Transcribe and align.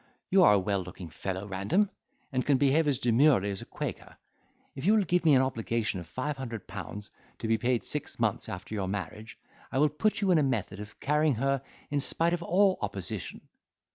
You 0.31 0.41
are 0.43 0.53
a 0.53 0.59
well 0.59 0.81
looking 0.81 1.09
fellow, 1.11 1.45
Random, 1.47 1.91
and 2.31 2.43
can 2.43 2.57
behave 2.57 2.87
as 2.87 2.97
demurely 2.97 3.51
as 3.51 3.61
a 3.61 3.67
quaker. 3.67 4.17
If 4.73 4.83
you 4.83 4.95
will 4.95 5.03
give 5.03 5.23
me 5.23 5.35
an 5.35 5.43
obligation 5.43 5.99
of 5.99 6.07
five 6.07 6.37
hundred 6.37 6.65
pounds, 6.65 7.11
to 7.37 7.47
be 7.47 7.59
paid 7.59 7.83
six 7.83 8.17
months 8.19 8.49
after 8.49 8.73
your 8.73 8.87
marriage, 8.87 9.37
I 9.71 9.77
will 9.77 9.89
put 9.89 10.19
you 10.19 10.31
in 10.31 10.39
a 10.39 10.41
method 10.41 10.79
of 10.79 10.99
carrying 11.01 11.35
her 11.35 11.61
in 11.91 11.99
spite 11.99 12.33
of 12.33 12.41
all 12.41 12.79
opposition." 12.81 13.41